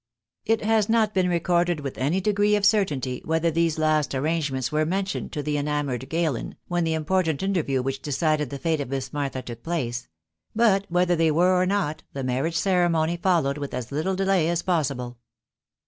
t 0.47 0.57
has 0.63 0.89
not 0.89 1.13
been 1.13 1.29
recorded 1.29 1.81
with 1.81 1.95
any 1.99 2.19
degree 2.19 2.55
of 2.55 2.65
certainty, 2.65 3.21
ther 3.27 3.51
these 3.51 3.77
last 3.77 4.15
arrangements 4.15 4.71
were 4.71 4.83
mentioned 4.83 5.31
to 5.31 5.43
the 5.43 5.59
ena 5.59 5.83
red 5.85 6.09
Galen, 6.09 6.55
when 6.67 6.83
the 6.83 6.95
important 6.95 7.43
interview 7.43 7.83
which 7.83 8.01
decided 8.01 8.51
fate 8.59 8.81
of 8.81 8.89
Miss 8.89 9.13
Martha 9.13 9.43
took 9.43 9.61
place; 9.61 10.07
but 10.55 10.87
whether 10.89 11.15
they 11.15 11.29
were 11.29 11.53
or 11.63 11.67
the 12.13 12.23
marriage 12.23 12.57
ceremony 12.57 13.15
followed 13.15 13.59
with 13.59 13.75
as 13.75 13.91
little 13.91 14.15
delay 14.15 14.49
as 14.49 14.63
ible. 14.63 15.17